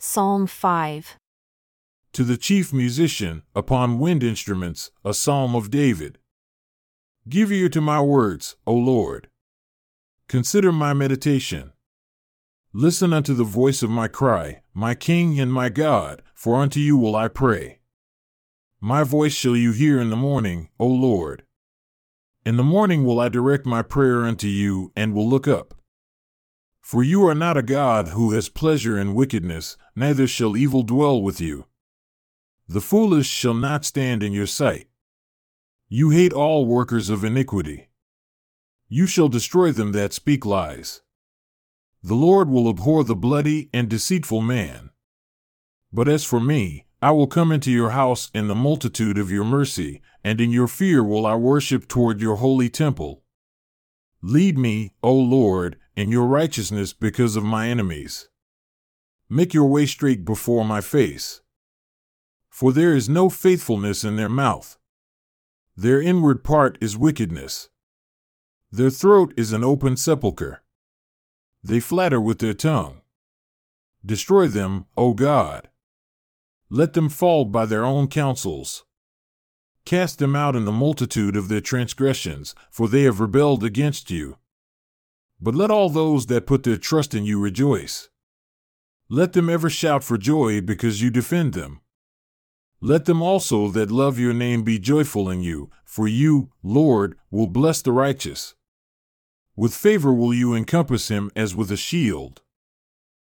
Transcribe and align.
Psalm 0.00 0.46
5. 0.46 1.16
To 2.12 2.22
the 2.22 2.36
chief 2.36 2.72
musician, 2.72 3.42
upon 3.56 3.98
wind 3.98 4.22
instruments, 4.22 4.92
a 5.04 5.12
psalm 5.12 5.56
of 5.56 5.72
David. 5.72 6.18
Give 7.28 7.50
ear 7.50 7.68
to 7.70 7.80
my 7.80 8.00
words, 8.00 8.54
O 8.64 8.74
Lord. 8.74 9.28
Consider 10.28 10.70
my 10.70 10.94
meditation. 10.94 11.72
Listen 12.72 13.12
unto 13.12 13.34
the 13.34 13.42
voice 13.42 13.82
of 13.82 13.90
my 13.90 14.06
cry, 14.06 14.62
my 14.72 14.94
King 14.94 15.40
and 15.40 15.52
my 15.52 15.68
God, 15.68 16.22
for 16.32 16.54
unto 16.62 16.78
you 16.78 16.96
will 16.96 17.16
I 17.16 17.26
pray. 17.26 17.80
My 18.80 19.02
voice 19.02 19.34
shall 19.34 19.56
you 19.56 19.72
hear 19.72 20.00
in 20.00 20.10
the 20.10 20.16
morning, 20.16 20.68
O 20.78 20.86
Lord. 20.86 21.42
In 22.46 22.56
the 22.56 22.62
morning 22.62 23.04
will 23.04 23.18
I 23.18 23.28
direct 23.28 23.66
my 23.66 23.82
prayer 23.82 24.24
unto 24.24 24.46
you, 24.46 24.92
and 24.94 25.12
will 25.12 25.28
look 25.28 25.48
up. 25.48 25.74
For 26.88 27.02
you 27.02 27.26
are 27.26 27.34
not 27.34 27.58
a 27.58 27.62
God 27.62 28.08
who 28.08 28.32
has 28.32 28.48
pleasure 28.48 28.98
in 28.98 29.12
wickedness, 29.12 29.76
neither 29.94 30.26
shall 30.26 30.56
evil 30.56 30.82
dwell 30.82 31.20
with 31.20 31.38
you. 31.38 31.66
The 32.66 32.80
foolish 32.80 33.26
shall 33.26 33.52
not 33.52 33.84
stand 33.84 34.22
in 34.22 34.32
your 34.32 34.46
sight. 34.46 34.88
You 35.90 36.08
hate 36.08 36.32
all 36.32 36.64
workers 36.64 37.10
of 37.10 37.24
iniquity. 37.24 37.90
You 38.88 39.06
shall 39.06 39.28
destroy 39.28 39.70
them 39.70 39.92
that 39.92 40.14
speak 40.14 40.46
lies. 40.46 41.02
The 42.02 42.14
Lord 42.14 42.48
will 42.48 42.70
abhor 42.70 43.04
the 43.04 43.14
bloody 43.14 43.68
and 43.74 43.90
deceitful 43.90 44.40
man. 44.40 44.88
But 45.92 46.08
as 46.08 46.24
for 46.24 46.40
me, 46.40 46.86
I 47.02 47.10
will 47.10 47.26
come 47.26 47.52
into 47.52 47.70
your 47.70 47.90
house 47.90 48.30
in 48.32 48.48
the 48.48 48.54
multitude 48.54 49.18
of 49.18 49.30
your 49.30 49.44
mercy, 49.44 50.00
and 50.24 50.40
in 50.40 50.52
your 50.52 50.68
fear 50.68 51.04
will 51.04 51.26
I 51.26 51.34
worship 51.34 51.86
toward 51.86 52.22
your 52.22 52.36
holy 52.36 52.70
temple. 52.70 53.24
Lead 54.22 54.58
me, 54.58 54.94
O 55.02 55.12
Lord, 55.14 55.76
in 55.98 56.12
your 56.12 56.26
righteousness 56.26 56.92
because 56.92 57.34
of 57.34 57.42
my 57.42 57.68
enemies. 57.68 58.28
Make 59.28 59.52
your 59.52 59.66
way 59.66 59.84
straight 59.84 60.24
before 60.24 60.64
my 60.64 60.80
face. 60.80 61.40
For 62.48 62.72
there 62.72 62.94
is 62.94 63.08
no 63.08 63.28
faithfulness 63.28 64.04
in 64.04 64.14
their 64.14 64.28
mouth. 64.28 64.78
Their 65.76 66.00
inward 66.00 66.44
part 66.44 66.78
is 66.80 66.96
wickedness. 66.96 67.68
Their 68.70 68.90
throat 68.90 69.34
is 69.36 69.52
an 69.52 69.64
open 69.64 69.96
sepulchre. 69.96 70.62
They 71.64 71.80
flatter 71.80 72.20
with 72.20 72.38
their 72.38 72.54
tongue. 72.54 73.00
Destroy 74.06 74.46
them, 74.46 74.86
O 74.96 75.14
God. 75.14 75.68
Let 76.70 76.92
them 76.92 77.08
fall 77.08 77.44
by 77.44 77.66
their 77.66 77.84
own 77.84 78.06
counsels. 78.06 78.84
Cast 79.84 80.20
them 80.20 80.36
out 80.36 80.54
in 80.54 80.64
the 80.64 80.70
multitude 80.70 81.34
of 81.34 81.48
their 81.48 81.60
transgressions, 81.60 82.54
for 82.70 82.86
they 82.86 83.02
have 83.02 83.18
rebelled 83.18 83.64
against 83.64 84.12
you. 84.12 84.36
But 85.40 85.54
let 85.54 85.70
all 85.70 85.88
those 85.88 86.26
that 86.26 86.46
put 86.46 86.64
their 86.64 86.76
trust 86.76 87.14
in 87.14 87.24
you 87.24 87.40
rejoice. 87.40 88.08
Let 89.08 89.32
them 89.32 89.48
ever 89.48 89.70
shout 89.70 90.04
for 90.04 90.18
joy 90.18 90.60
because 90.60 91.00
you 91.00 91.10
defend 91.10 91.54
them. 91.54 91.80
Let 92.80 93.06
them 93.06 93.22
also 93.22 93.68
that 93.68 93.90
love 93.90 94.18
your 94.18 94.34
name 94.34 94.62
be 94.62 94.78
joyful 94.78 95.30
in 95.30 95.42
you, 95.42 95.70
for 95.84 96.06
you, 96.06 96.50
Lord, 96.62 97.16
will 97.30 97.46
bless 97.46 97.82
the 97.82 97.92
righteous. 97.92 98.54
With 99.56 99.74
favor 99.74 100.12
will 100.12 100.32
you 100.32 100.54
encompass 100.54 101.08
him 101.08 101.30
as 101.34 101.56
with 101.56 101.72
a 101.72 101.76
shield. 101.76 102.42